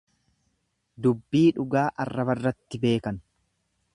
Dubbii 1.07 1.43
dhugaa 1.59 1.85
arrabarratti 2.05 2.83
beekan. 2.87 3.23